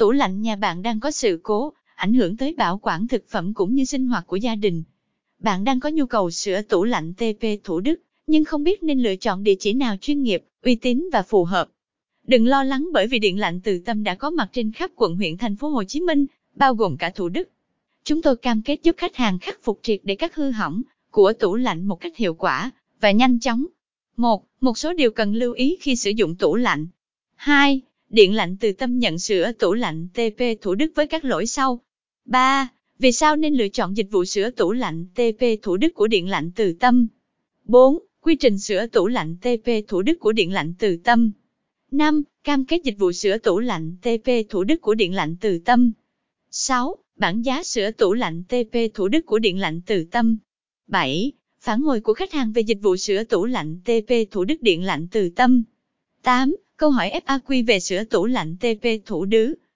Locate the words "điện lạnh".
13.18-13.60, 28.10-28.56, 36.06-36.50, 40.32-40.74, 44.94-45.36, 49.38-49.80, 54.62-55.06